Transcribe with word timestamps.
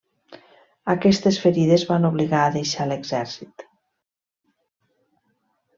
Aquestes 0.93 1.37
ferides 1.43 1.85
van 1.91 2.09
obligar 2.11 2.41
a 2.47 2.55
deixar 2.57 2.89
l'exèrcit. 2.93 3.71